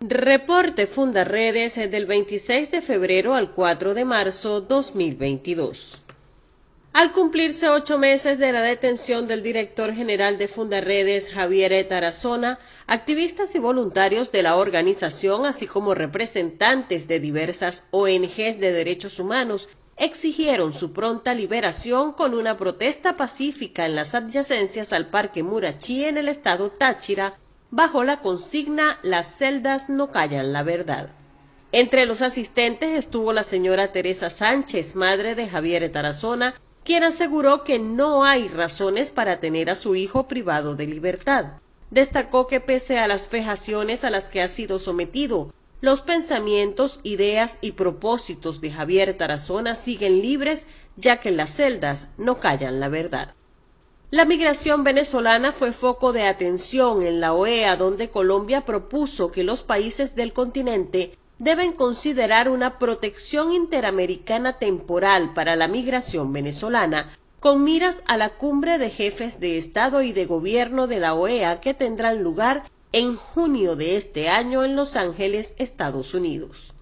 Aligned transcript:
Reporte 0.00 0.86
Fundaredes 0.86 1.74
del 1.74 2.06
26 2.06 2.70
de 2.70 2.80
febrero 2.80 3.34
al 3.34 3.50
4 3.50 3.94
de 3.94 4.04
marzo 4.04 4.60
2022. 4.60 6.02
Al 6.92 7.10
cumplirse 7.10 7.68
ocho 7.68 7.98
meses 7.98 8.38
de 8.38 8.52
la 8.52 8.62
detención 8.62 9.26
del 9.26 9.42
director 9.42 9.92
general 9.92 10.38
de 10.38 10.46
Fundaredes, 10.46 11.30
Javier 11.30 11.84
Tarazona, 11.88 12.60
activistas 12.86 13.56
y 13.56 13.58
voluntarios 13.58 14.30
de 14.30 14.44
la 14.44 14.54
organización, 14.54 15.46
así 15.46 15.66
como 15.66 15.96
representantes 15.96 17.08
de 17.08 17.18
diversas 17.18 17.88
ONGs 17.90 18.60
de 18.60 18.70
derechos 18.70 19.18
humanos, 19.18 19.68
exigieron 19.96 20.72
su 20.72 20.92
pronta 20.92 21.34
liberación 21.34 22.12
con 22.12 22.34
una 22.34 22.56
protesta 22.56 23.16
pacífica 23.16 23.84
en 23.84 23.96
las 23.96 24.14
adyacencias 24.14 24.92
al 24.92 25.08
Parque 25.10 25.42
Murachí 25.42 26.04
en 26.04 26.18
el 26.18 26.28
estado 26.28 26.70
Táchira, 26.70 27.36
bajo 27.70 28.04
la 28.04 28.20
consigna 28.20 28.98
Las 29.02 29.36
celdas 29.36 29.88
no 29.88 30.10
callan 30.10 30.52
la 30.52 30.62
verdad. 30.62 31.10
Entre 31.70 32.06
los 32.06 32.22
asistentes 32.22 32.98
estuvo 32.98 33.32
la 33.32 33.42
señora 33.42 33.92
Teresa 33.92 34.30
Sánchez, 34.30 34.94
madre 34.94 35.34
de 35.34 35.48
Javier 35.48 35.90
Tarazona, 35.92 36.54
quien 36.82 37.04
aseguró 37.04 37.64
que 37.64 37.78
no 37.78 38.24
hay 38.24 38.48
razones 38.48 39.10
para 39.10 39.40
tener 39.40 39.68
a 39.68 39.76
su 39.76 39.94
hijo 39.94 40.26
privado 40.28 40.76
de 40.76 40.86
libertad. 40.86 41.60
Destacó 41.90 42.46
que 42.46 42.60
pese 42.60 42.98
a 42.98 43.06
las 43.06 43.28
fejaciones 43.28 44.04
a 44.04 44.10
las 44.10 44.30
que 44.30 44.40
ha 44.40 44.48
sido 44.48 44.78
sometido, 44.78 45.52
los 45.80 46.00
pensamientos, 46.00 47.00
ideas 47.02 47.58
y 47.60 47.72
propósitos 47.72 48.60
de 48.60 48.72
Javier 48.72 49.16
Tarazona 49.16 49.74
siguen 49.74 50.22
libres 50.22 50.66
ya 50.96 51.20
que 51.20 51.30
las 51.30 51.54
celdas 51.54 52.08
no 52.16 52.38
callan 52.38 52.80
la 52.80 52.88
verdad. 52.88 53.34
La 54.10 54.24
migración 54.24 54.84
venezolana 54.84 55.52
fue 55.52 55.70
foco 55.70 56.14
de 56.14 56.22
atención 56.22 57.02
en 57.02 57.20
la 57.20 57.34
OEA, 57.34 57.76
donde 57.76 58.08
Colombia 58.08 58.62
propuso 58.62 59.30
que 59.30 59.44
los 59.44 59.62
países 59.62 60.14
del 60.14 60.32
continente 60.32 61.12
deben 61.38 61.74
considerar 61.74 62.48
una 62.48 62.78
protección 62.78 63.52
interamericana 63.52 64.54
temporal 64.54 65.34
para 65.34 65.56
la 65.56 65.68
migración 65.68 66.32
venezolana, 66.32 67.10
con 67.38 67.64
miras 67.64 68.02
a 68.06 68.16
la 68.16 68.30
cumbre 68.30 68.78
de 68.78 68.88
jefes 68.88 69.40
de 69.40 69.58
Estado 69.58 70.00
y 70.00 70.12
de 70.12 70.24
Gobierno 70.24 70.86
de 70.86 71.00
la 71.00 71.12
OEA 71.12 71.60
que 71.60 71.74
tendrán 71.74 72.22
lugar 72.22 72.64
en 72.92 73.14
junio 73.14 73.76
de 73.76 73.98
este 73.98 74.30
año 74.30 74.64
en 74.64 74.74
Los 74.74 74.96
Ángeles, 74.96 75.54
Estados 75.58 76.14
Unidos. 76.14 76.72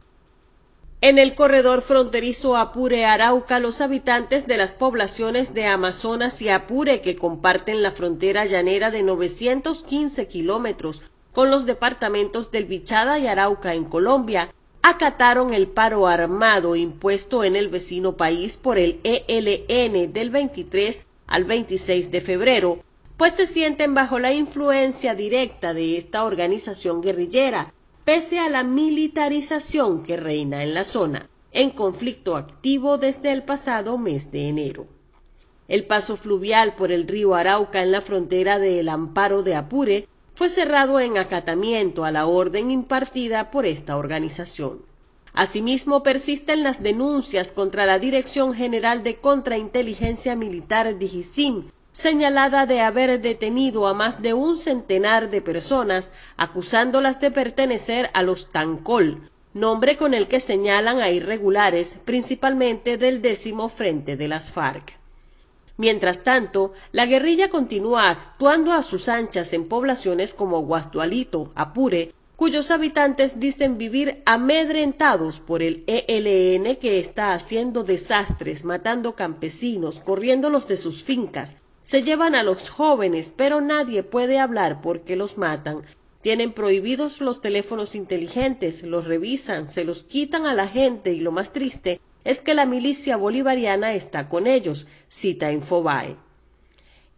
En 1.08 1.20
el 1.20 1.36
corredor 1.36 1.82
fronterizo 1.82 2.56
Apure-Arauca, 2.56 3.60
los 3.60 3.80
habitantes 3.80 4.48
de 4.48 4.56
las 4.56 4.72
poblaciones 4.72 5.54
de 5.54 5.64
Amazonas 5.64 6.42
y 6.42 6.48
Apure, 6.48 7.00
que 7.00 7.14
comparten 7.14 7.80
la 7.80 7.92
frontera 7.92 8.44
llanera 8.44 8.90
de 8.90 9.04
915 9.04 10.26
kilómetros 10.26 11.02
con 11.30 11.52
los 11.52 11.64
departamentos 11.64 12.50
del 12.50 12.64
Bichada 12.64 13.20
y 13.20 13.28
Arauca 13.28 13.74
en 13.74 13.84
Colombia, 13.84 14.52
acataron 14.82 15.54
el 15.54 15.68
paro 15.68 16.08
armado 16.08 16.74
impuesto 16.74 17.44
en 17.44 17.54
el 17.54 17.68
vecino 17.68 18.16
país 18.16 18.56
por 18.56 18.76
el 18.76 18.98
ELN 19.04 20.12
del 20.12 20.30
23 20.30 21.06
al 21.28 21.44
26 21.44 22.10
de 22.10 22.20
febrero, 22.20 22.82
pues 23.16 23.34
se 23.34 23.46
sienten 23.46 23.94
bajo 23.94 24.18
la 24.18 24.32
influencia 24.32 25.14
directa 25.14 25.72
de 25.72 25.98
esta 25.98 26.24
organización 26.24 27.00
guerrillera, 27.00 27.72
pese 28.06 28.38
a 28.38 28.48
la 28.48 28.62
militarización 28.62 30.04
que 30.04 30.16
reina 30.16 30.62
en 30.62 30.74
la 30.74 30.84
zona, 30.84 31.28
en 31.50 31.70
conflicto 31.70 32.36
activo 32.36 32.98
desde 32.98 33.32
el 33.32 33.42
pasado 33.42 33.98
mes 33.98 34.30
de 34.30 34.48
enero. 34.48 34.86
El 35.66 35.86
paso 35.86 36.16
fluvial 36.16 36.76
por 36.76 36.92
el 36.92 37.08
río 37.08 37.34
Arauca 37.34 37.82
en 37.82 37.90
la 37.90 38.00
frontera 38.00 38.60
de 38.60 38.78
El 38.78 38.90
Amparo 38.90 39.42
de 39.42 39.56
Apure 39.56 40.06
fue 40.36 40.48
cerrado 40.48 41.00
en 41.00 41.18
acatamiento 41.18 42.04
a 42.04 42.12
la 42.12 42.26
orden 42.26 42.70
impartida 42.70 43.50
por 43.50 43.66
esta 43.66 43.96
organización. 43.96 44.82
Asimismo, 45.32 46.04
persisten 46.04 46.62
las 46.62 46.84
denuncias 46.84 47.50
contra 47.50 47.86
la 47.86 47.98
Dirección 47.98 48.54
General 48.54 49.02
de 49.02 49.16
Contrainteligencia 49.16 50.36
Militar 50.36 50.96
DIGISIM, 50.96 51.64
señalada 51.96 52.66
de 52.66 52.82
haber 52.82 53.22
detenido 53.22 53.86
a 53.86 53.94
más 53.94 54.20
de 54.20 54.34
un 54.34 54.58
centenar 54.58 55.30
de 55.30 55.40
personas, 55.40 56.10
acusándolas 56.36 57.20
de 57.20 57.30
pertenecer 57.30 58.10
a 58.12 58.22
los 58.22 58.50
Tancol, 58.50 59.30
nombre 59.54 59.96
con 59.96 60.12
el 60.12 60.28
que 60.28 60.38
señalan 60.38 61.00
a 61.00 61.08
irregulares, 61.08 61.96
principalmente 62.04 62.98
del 62.98 63.22
décimo 63.22 63.70
frente 63.70 64.18
de 64.18 64.28
las 64.28 64.50
FARC. 64.50 64.98
Mientras 65.78 66.22
tanto, 66.22 66.74
la 66.92 67.06
guerrilla 67.06 67.48
continúa 67.48 68.10
actuando 68.10 68.72
a 68.72 68.82
sus 68.82 69.08
anchas 69.08 69.54
en 69.54 69.66
poblaciones 69.66 70.34
como 70.34 70.60
Guastualito, 70.60 71.50
Apure, 71.54 72.12
cuyos 72.36 72.70
habitantes 72.70 73.40
dicen 73.40 73.78
vivir 73.78 74.22
amedrentados 74.26 75.40
por 75.40 75.62
el 75.62 75.82
ELN 75.86 76.76
que 76.76 77.00
está 77.00 77.32
haciendo 77.32 77.84
desastres, 77.84 78.64
matando 78.64 79.16
campesinos, 79.16 80.00
corriéndolos 80.00 80.68
de 80.68 80.76
sus 80.76 81.02
fincas, 81.02 81.56
se 81.86 82.02
llevan 82.02 82.34
a 82.34 82.42
los 82.42 82.68
jóvenes, 82.68 83.30
pero 83.36 83.60
nadie 83.60 84.02
puede 84.02 84.40
hablar 84.40 84.80
porque 84.80 85.14
los 85.14 85.38
matan. 85.38 85.82
Tienen 86.20 86.52
prohibidos 86.52 87.20
los 87.20 87.40
teléfonos 87.40 87.94
inteligentes, 87.94 88.82
los 88.82 89.06
revisan, 89.06 89.68
se 89.68 89.84
los 89.84 90.02
quitan 90.02 90.46
a 90.46 90.54
la 90.54 90.66
gente 90.66 91.12
y 91.12 91.20
lo 91.20 91.30
más 91.30 91.52
triste 91.52 92.00
es 92.24 92.40
que 92.40 92.54
la 92.54 92.66
milicia 92.66 93.16
bolivariana 93.16 93.94
está 93.94 94.28
con 94.28 94.48
ellos, 94.48 94.88
cita 95.08 95.52
Infobae. 95.52 96.16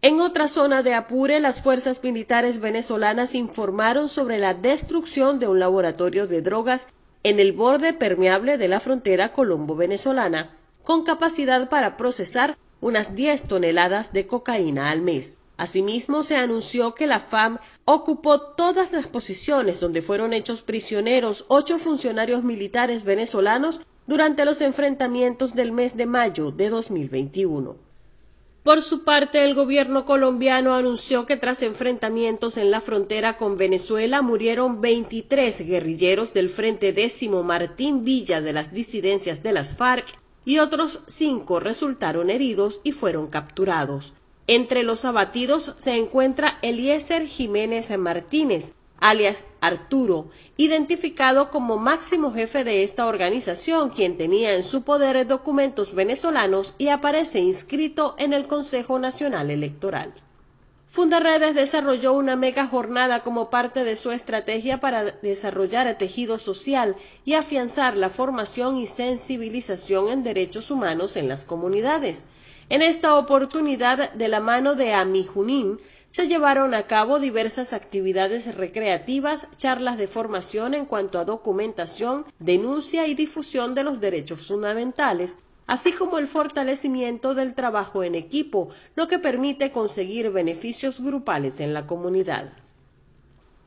En 0.03 0.21
otra 0.21 0.49
zona 0.49 0.83
de 0.83 0.93
Apure, 0.93 1.41
las 1.41 1.62
fuerzas 1.62 2.05
militares 2.05 2.61
venezolanas 2.61 3.35
informaron 3.35 4.11
sobre 4.11 4.39
la 4.39 4.53
destrucción 4.53 5.39
de 5.39 5.49
un 5.49 5.61
laboratorio 5.61 6.27
de 6.27 6.43
drogas 6.43 6.89
en 7.23 7.41
el 7.41 7.53
borde 7.53 7.95
permeable 7.95 8.59
de 8.59 8.69
la 8.69 8.81
frontera 8.81 9.33
colombo-venezolana, 9.33 10.55
con 10.83 11.05
capacidad 11.05 11.71
para 11.71 11.97
procesar 11.97 12.59
unas 12.81 13.15
10 13.15 13.44
toneladas 13.44 14.12
de 14.12 14.27
cocaína 14.27 14.91
al 14.91 15.00
mes. 15.00 15.39
Asimismo, 15.56 16.22
se 16.22 16.37
anunció 16.37 16.94
que 16.94 17.09
la 17.09 17.19
FAM 17.19 17.59
ocupó 17.84 18.41
todas 18.41 18.93
las 18.93 19.09
posiciones 19.09 19.81
donde 19.81 20.03
fueron 20.03 20.33
hechos 20.33 20.62
prisioneros 20.62 21.47
ocho 21.49 21.78
funcionarios 21.81 22.44
militares 22.44 23.03
venezolanos 23.03 23.81
durante 24.06 24.44
los 24.44 24.61
enfrentamientos 24.61 25.55
del 25.55 25.72
mes 25.72 25.97
de 25.97 26.06
mayo 26.06 26.53
de 26.53 26.71
2021. 26.71 27.88
Por 28.62 28.83
su 28.83 29.03
parte, 29.03 29.44
el 29.44 29.55
gobierno 29.55 30.05
colombiano 30.05 30.75
anunció 30.75 31.27
que 31.27 31.37
tras 31.37 31.62
enfrentamientos 31.62 32.56
en 32.56 32.71
la 32.71 32.81
frontera 32.81 33.37
con 33.37 33.56
Venezuela 33.56 34.22
murieron 34.22 34.81
23 34.81 35.67
guerrilleros 35.67 36.34
del 36.34 36.50
Frente 36.50 36.93
Décimo 36.93 37.43
Martín 37.43 38.05
Villa 38.05 38.41
de 38.41 38.53
las 38.53 38.72
disidencias 38.72 39.43
de 39.43 39.53
las 39.53 39.75
FARC 39.75 40.06
y 40.49 40.61
otros 40.61 41.01
cinco 41.09 41.61
resultaron 41.61 42.31
heridos 42.31 42.81
y 42.83 42.93
fueron 42.93 43.27
capturados. 43.27 44.15
Entre 44.47 44.83
los 44.83 45.05
abatidos 45.05 45.75
se 45.77 45.95
encuentra 45.97 46.59
Eliezer 46.63 47.27
Jiménez 47.27 47.91
Martínez, 47.99 48.73
alias 48.99 49.45
Arturo, 49.61 50.31
identificado 50.57 51.51
como 51.51 51.77
máximo 51.77 52.33
jefe 52.33 52.65
de 52.65 52.83
esta 52.83 53.05
organización, 53.05 53.91
quien 53.91 54.17
tenía 54.17 54.55
en 54.55 54.63
su 54.63 54.85
poder 54.85 55.27
documentos 55.27 55.95
venezolanos 55.95 56.73
y 56.79 56.89
aparece 56.89 57.41
inscrito 57.41 58.15
en 58.19 58.33
el 58.33 58.47
Consejo 58.47 58.99
Nacional 58.99 59.51
Electoral. 59.51 60.15
Fundaredes 60.91 61.54
desarrolló 61.54 62.15
una 62.15 62.34
mega 62.34 62.66
jornada 62.66 63.21
como 63.21 63.50
parte 63.50 63.84
de 63.84 63.94
su 63.94 64.10
estrategia 64.10 64.81
para 64.81 65.04
desarrollar 65.04 65.99
tejido 65.99 66.38
social 66.38 66.97
y 67.26 67.34
afianzar 67.34 67.94
la 67.94 68.09
formación 68.09 68.78
y 68.78 68.87
sensibilización 68.87 70.09
en 70.09 70.25
derechos 70.25 70.71
humanos 70.71 71.16
en 71.16 71.28
las 71.28 71.44
comunidades. 71.44 72.25
En 72.71 72.81
esta 72.81 73.16
oportunidad, 73.16 74.12
de 74.15 74.28
la 74.28 74.41
mano 74.41 74.75
de 74.75 74.94
Ami 74.94 75.25
Junín, 75.25 75.78
se 76.09 76.26
llevaron 76.26 76.72
a 76.72 76.84
cabo 76.84 77.19
diversas 77.19 77.75
actividades 77.75 78.55
recreativas, 78.55 79.49
charlas 79.59 79.99
de 79.99 80.09
formación 80.09 80.72
en 80.72 80.87
cuanto 80.87 81.19
a 81.19 81.26
documentación, 81.26 82.25
denuncia 82.38 83.06
y 83.06 83.14
difusión 83.14 83.75
de 83.75 83.84
los 83.84 84.00
derechos 84.00 84.46
fundamentales, 84.46 85.38
así 85.69 85.93
como 85.93 86.19
el 86.19 86.26
fortalecimiento 86.26 87.35
del 87.35 87.55
trabajo 87.55 88.03
en 88.03 88.15
equipo, 88.15 88.70
lo 88.97 89.06
que 89.06 89.19
permite 89.19 89.70
conseguir 89.70 90.31
beneficios 90.31 91.00
grupales 91.00 91.61
en 91.61 91.75
la 91.75 91.87
comunidad. 91.87 92.53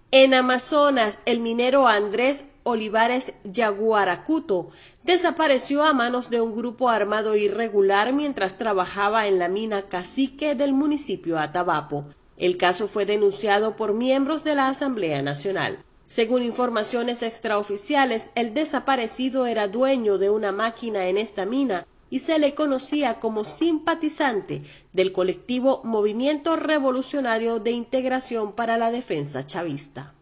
En 0.09 0.33
Amazonas, 0.33 1.21
el 1.25 1.39
minero 1.39 1.87
Andrés 1.87 2.45
Olivares 2.63 3.33
Yaguaracuto 3.45 4.71
desapareció 5.03 5.83
a 5.83 5.93
manos 5.93 6.29
de 6.29 6.41
un 6.41 6.55
grupo 6.55 6.89
armado 6.89 7.35
irregular 7.35 8.11
mientras 8.13 8.57
trabajaba 8.57 9.27
en 9.27 9.39
la 9.39 9.47
mina 9.47 9.83
Cacique 9.83 10.53
del 10.55 10.73
municipio 10.73 11.39
Atabapo. 11.39 12.05
El 12.35 12.57
caso 12.57 12.87
fue 12.87 13.05
denunciado 13.05 13.75
por 13.75 13.93
miembros 13.93 14.43
de 14.43 14.55
la 14.55 14.67
Asamblea 14.67 15.21
Nacional. 15.21 15.83
Según 16.07 16.43
informaciones 16.43 17.21
extraoficiales, 17.21 18.31
el 18.35 18.53
desaparecido 18.53 19.45
era 19.45 19.69
dueño 19.69 20.17
de 20.17 20.29
una 20.29 20.51
máquina 20.51 21.05
en 21.05 21.17
esta 21.17 21.45
mina 21.45 21.85
y 22.11 22.19
se 22.19 22.37
le 22.37 22.53
conocía 22.53 23.19
como 23.19 23.43
simpatizante 23.43 24.61
del 24.93 25.11
colectivo 25.11 25.81
Movimiento 25.83 26.55
Revolucionario 26.57 27.59
de 27.59 27.71
Integración 27.71 28.53
para 28.53 28.77
la 28.77 28.91
Defensa 28.91 29.47
Chavista. 29.47 30.13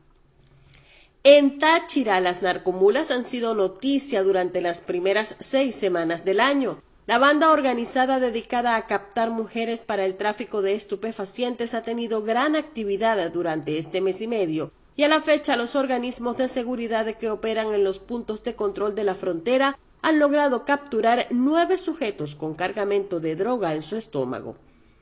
En 1.23 1.59
Táchira, 1.59 2.21
las 2.21 2.43
narcomulas 2.43 3.11
han 3.11 3.25
sido 3.25 3.55
noticia 3.55 4.23
durante 4.23 4.61
las 4.61 4.79
primeras 4.79 5.35
seis 5.39 5.75
semanas 5.75 6.23
del 6.23 6.39
año. 6.39 6.81
La 7.07 7.17
banda 7.17 7.51
organizada 7.51 8.19
dedicada 8.19 8.75
a 8.75 8.85
captar 8.87 9.31
mujeres 9.31 9.81
para 9.81 10.05
el 10.05 10.15
tráfico 10.15 10.61
de 10.61 10.75
estupefacientes 10.75 11.73
ha 11.73 11.81
tenido 11.81 12.23
gran 12.23 12.55
actividad 12.55 13.31
durante 13.31 13.79
este 13.79 13.99
mes 13.99 14.21
y 14.21 14.27
medio 14.27 14.71
y 14.95 15.03
a 15.03 15.07
la 15.07 15.21
fecha 15.21 15.55
los 15.55 15.75
organismos 15.75 16.37
de 16.37 16.47
seguridad 16.47 17.07
que 17.15 17.29
operan 17.29 17.73
en 17.73 17.83
los 17.83 17.99
puntos 17.99 18.43
de 18.43 18.55
control 18.55 18.95
de 18.95 19.05
la 19.05 19.15
frontera 19.15 19.79
han 20.01 20.19
logrado 20.19 20.65
capturar 20.65 21.27
nueve 21.29 21.77
sujetos 21.77 22.35
con 22.35 22.55
cargamento 22.55 23.19
de 23.19 23.35
droga 23.35 23.73
en 23.73 23.83
su 23.83 23.95
estómago. 23.95 24.55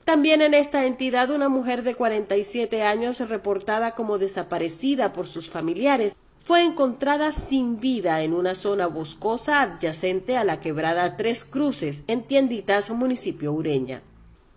También 0.05 0.41
en 0.41 0.53
esta 0.53 0.85
entidad 0.85 1.31
una 1.31 1.49
mujer 1.49 1.83
de 1.83 1.93
47 1.93 2.81
años 2.83 3.19
reportada 3.19 3.91
como 3.91 4.17
desaparecida 4.17 5.13
por 5.13 5.27
sus 5.27 5.49
familiares 5.49 6.15
fue 6.39 6.63
encontrada 6.63 7.33
sin 7.33 7.79
vida 7.79 8.23
en 8.23 8.33
una 8.33 8.55
zona 8.55 8.87
boscosa 8.87 9.61
adyacente 9.61 10.37
a 10.37 10.45
la 10.45 10.61
quebrada 10.61 11.17
Tres 11.17 11.43
Cruces, 11.43 12.03
en 12.07 12.23
Tienditas, 12.23 12.89
municipio 12.89 13.51
Ureña. 13.51 14.01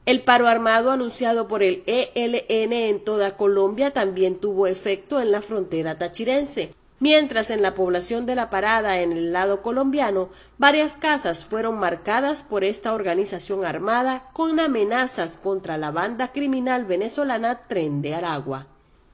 El 0.07 0.23
paro 0.23 0.47
armado 0.47 0.93
anunciado 0.93 1.49
por 1.49 1.63
el 1.63 1.83
ELN 1.87 2.73
en 2.73 3.01
toda 3.05 3.37
Colombia 3.37 3.91
también 3.91 4.37
tuvo 4.37 4.69
efecto 4.69 5.21
en 5.21 5.33
la 5.33 5.43
frontera 5.43 5.99
tachirense, 5.99 6.73
mientras 7.01 7.51
en 7.51 7.63
la 7.63 7.75
población 7.75 8.27
de 8.27 8.37
La 8.37 8.51
Parada, 8.51 9.01
en 9.01 9.13
el 9.13 9.33
lado 9.33 9.63
colombiano, 9.63 10.29
varias 10.59 10.97
casas 10.97 11.45
fueron 11.45 11.81
marcadas 11.81 12.43
por 12.43 12.63
esta 12.63 12.95
organización 12.95 13.65
armada 13.65 14.31
con 14.33 14.61
amenazas 14.61 15.39
contra 15.39 15.79
la 15.79 15.91
banda 15.91 16.31
criminal 16.31 16.85
venezolana 16.85 17.67
Tren 17.67 18.03
de 18.03 18.15
Aragua. 18.15 18.67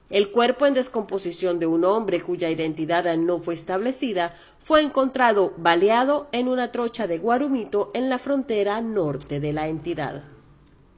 El 0.09 0.31
cuerpo 0.31 0.65
en 0.65 0.73
descomposición 0.73 1.59
de 1.59 1.65
un 1.65 1.83
hombre 1.83 2.21
cuya 2.21 2.49
identidad 2.49 3.13
no 3.17 3.39
fue 3.39 3.55
establecida 3.55 4.33
fue 4.59 4.81
encontrado 4.81 5.53
baleado 5.57 6.27
en 6.31 6.47
una 6.47 6.71
trocha 6.71 7.07
de 7.07 7.17
Guarumito 7.17 7.91
en 7.93 8.09
la 8.09 8.17
frontera 8.17 8.79
norte 8.79 9.41
de 9.41 9.51
la 9.51 9.67
entidad. 9.67 10.23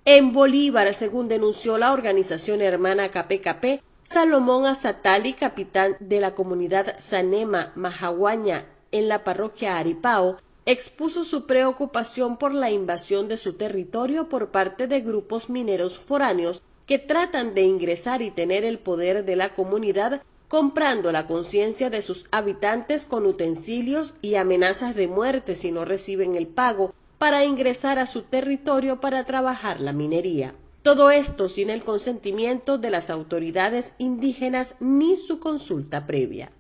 En 0.06 0.32
Bolívar, 0.32 0.94
según 0.94 1.28
denunció 1.28 1.78
la 1.78 1.92
organización 1.92 2.62
hermana 2.62 3.10
KPKP, 3.10 3.82
Salomón 4.12 4.66
Azatali, 4.66 5.34
capitán 5.34 5.96
de 6.00 6.20
la 6.20 6.34
comunidad 6.34 6.96
Sanema 6.98 7.72
Majaguaña 7.76 8.66
en 8.92 9.08
la 9.08 9.24
parroquia 9.24 9.78
Aripao, 9.78 10.38
expuso 10.66 11.24
su 11.24 11.46
preocupación 11.46 12.36
por 12.36 12.56
la 12.56 12.72
invasión 12.72 13.28
de 13.28 13.38
su 13.38 13.54
territorio 13.54 14.28
por 14.28 14.50
parte 14.50 14.88
de 14.88 15.02
grupos 15.02 15.52
mineros 15.52 16.00
foráneos 16.00 16.64
que 16.88 16.98
tratan 16.98 17.54
de 17.54 17.62
ingresar 17.62 18.24
y 18.24 18.32
tener 18.32 18.66
el 18.66 18.80
poder 18.80 19.26
de 19.26 19.36
la 19.36 19.54
comunidad 19.54 20.24
comprando 20.48 21.12
la 21.12 21.28
conciencia 21.28 21.92
de 21.92 22.02
sus 22.02 22.26
habitantes 22.32 23.06
con 23.06 23.28
utensilios 23.28 24.16
y 24.24 24.36
amenazas 24.36 24.96
de 24.96 25.08
muerte 25.08 25.56
si 25.56 25.72
no 25.72 25.86
reciben 25.86 26.36
el 26.36 26.48
pago 26.48 26.96
para 27.20 27.46
ingresar 27.46 28.00
a 28.00 28.08
su 28.08 28.24
territorio 28.24 29.00
para 29.00 29.24
trabajar 29.24 29.80
la 29.80 29.94
minería. 29.94 30.56
Todo 30.82 31.12
esto 31.12 31.50
sin 31.50 31.70
el 31.70 31.84
consentimiento 31.84 32.78
de 32.78 32.90
las 32.90 33.10
autoridades 33.10 33.96
indígenas 33.98 34.76
ni 34.80 35.18
su 35.18 35.40
consulta 35.40 36.08
previa. 36.08 36.52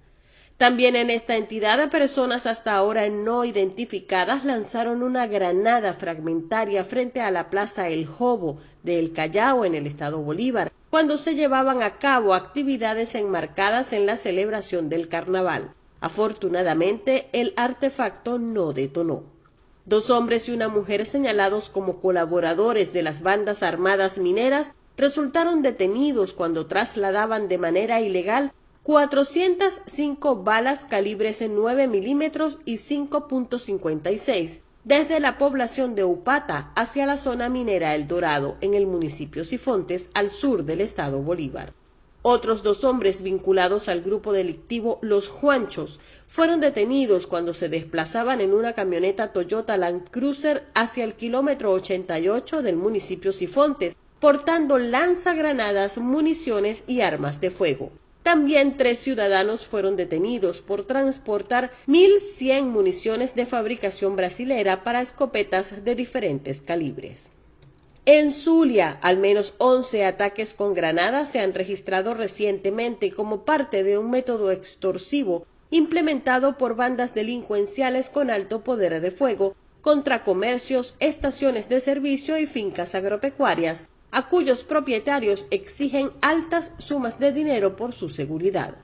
También 0.58 0.98
en 0.98 1.10
esta 1.10 1.38
entidad 1.38 1.90
personas 1.90 2.46
hasta 2.46 2.76
ahora 2.76 3.08
no 3.08 3.46
identificadas 3.46 4.44
lanzaron 4.44 5.04
una 5.04 5.26
granada 5.26 5.94
fragmentaria 5.94 6.84
frente 6.84 7.22
a 7.22 7.32
la 7.32 7.50
Plaza 7.50 7.88
El 7.88 8.06
Jobo 8.06 8.58
de 8.84 9.00
El 9.00 9.14
Callao 9.14 9.64
en 9.64 9.74
el 9.74 9.88
estado 9.88 10.20
Bolívar, 10.20 10.70
cuando 10.90 11.18
se 11.18 11.36
llevaban 11.36 11.82
a 11.82 11.98
cabo 11.98 12.34
actividades 12.34 13.16
enmarcadas 13.16 13.94
en 13.94 14.06
la 14.06 14.18
celebración 14.18 14.90
del 14.90 15.08
carnaval. 15.08 15.74
Afortunadamente, 16.02 17.30
el 17.32 17.54
artefacto 17.56 18.38
no 18.38 18.74
detonó. 18.74 19.24
Dos 19.90 20.12
hombres 20.12 20.48
y 20.48 20.52
una 20.52 20.68
mujer 20.68 21.04
señalados 21.04 21.72
como 21.72 22.00
colaboradores 22.00 22.94
de 22.94 23.02
las 23.02 23.24
bandas 23.24 23.64
armadas 23.64 24.20
mineras 24.20 24.76
resultaron 24.98 25.64
detenidos 25.64 26.34
cuando 26.34 26.68
trasladaban 26.68 27.48
de 27.48 27.58
manera 27.58 28.00
ilegal 28.00 28.54
405 28.84 30.44
balas 30.44 30.86
calibres 30.86 31.42
en 31.42 31.56
9 31.56 31.88
milímetros 31.88 32.60
y 32.66 32.76
5.56 32.76 34.60
desde 34.84 35.20
la 35.20 35.40
población 35.40 35.96
de 35.96 36.04
Upata 36.04 36.72
hacia 36.76 37.08
la 37.08 37.18
zona 37.18 37.50
minera 37.50 37.96
El 37.96 38.08
Dorado 38.08 38.58
en 38.62 38.76
el 38.76 38.86
municipio 38.86 39.44
Sifontes 39.44 40.12
al 40.14 40.30
sur 40.30 40.66
del 40.66 40.82
estado 40.82 41.24
Bolívar. 41.24 41.74
Otros 42.22 42.62
dos 42.62 42.84
hombres 42.84 43.24
vinculados 43.24 43.90
al 43.90 44.02
grupo 44.02 44.34
delictivo 44.34 45.00
Los 45.02 45.30
Juanchos 45.30 46.00
fueron 46.30 46.62
detenidos 46.62 47.26
cuando 47.26 47.56
se 47.56 47.70
desplazaban 47.70 48.40
en 48.40 48.54
una 48.54 48.74
camioneta 48.74 49.34
Toyota 49.34 49.78
Land 49.78 50.12
Cruiser 50.12 50.64
hacia 50.76 51.04
el 51.04 51.16
kilómetro 51.16 51.72
88 51.72 52.62
del 52.62 52.76
municipio 52.76 53.34
Sifontes, 53.34 53.98
portando 54.20 54.78
lanzagranadas, 54.78 55.98
municiones 55.98 56.84
y 56.86 57.02
armas 57.02 57.42
de 57.42 57.50
fuego. 57.50 57.92
También 58.22 58.78
tres 58.78 59.00
ciudadanos 59.00 59.66
fueron 59.66 59.98
detenidos 59.98 60.62
por 60.62 60.86
transportar 60.86 61.72
1.100 61.88 62.66
municiones 62.66 63.34
de 63.34 63.48
fabricación 63.48 64.16
brasilera 64.16 64.84
para 64.84 65.02
escopetas 65.02 65.84
de 65.84 65.96
diferentes 65.96 66.62
calibres. 66.62 67.32
En 68.06 68.32
Zulia, 68.32 69.00
al 69.02 69.18
menos 69.18 69.56
11 69.58 70.06
ataques 70.06 70.54
con 70.54 70.76
granadas 70.76 71.30
se 71.32 71.40
han 71.40 71.56
registrado 71.56 72.14
recientemente 72.14 73.12
como 73.12 73.46
parte 73.46 73.84
de 73.84 73.98
un 73.98 74.12
método 74.12 74.52
extorsivo 74.52 75.48
implementado 75.72 76.58
por 76.58 76.76
bandas 76.76 77.14
delincuenciales 77.14 78.10
con 78.10 78.30
alto 78.30 78.64
poder 78.64 79.02
de 79.02 79.12
fuego 79.12 79.56
contra 79.82 80.24
comercios, 80.24 80.96
estaciones 81.00 81.70
de 81.70 81.80
servicio 81.80 82.38
y 82.38 82.46
fincas 82.46 82.96
agropecuarias, 82.96 83.86
a 84.12 84.28
cuyos 84.28 84.64
propietarios 84.64 85.48
exigen 85.52 86.12
altas 86.22 86.74
sumas 86.80 87.20
de 87.20 87.32
dinero 87.32 87.76
por 87.76 87.94
su 87.94 88.10
seguridad. 88.10 88.76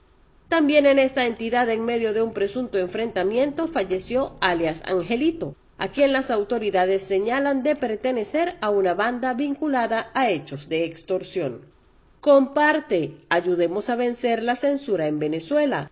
También 0.47 0.85
en 0.85 0.99
esta 0.99 1.25
entidad, 1.25 1.69
en 1.69 1.83
medio 1.83 2.13
de 2.13 2.21
un 2.21 2.31
presunto 2.31 2.77
enfrentamiento, 2.77 3.67
falleció 3.67 4.35
alias 4.39 4.83
Angelito, 4.85 5.55
a 5.77 5.87
quien 5.87 6.13
las 6.13 6.29
autoridades 6.29 7.01
señalan 7.01 7.63
de 7.63 7.75
pertenecer 7.75 8.55
a 8.61 8.69
una 8.69 8.93
banda 8.93 9.33
vinculada 9.33 10.09
a 10.13 10.29
hechos 10.29 10.69
de 10.69 10.85
extorsión. 10.85 11.65
Comparte, 12.21 13.17
ayudemos 13.29 13.89
a 13.89 13.95
vencer 13.95 14.43
la 14.43 14.55
censura 14.55 15.07
en 15.07 15.19
Venezuela. 15.19 15.91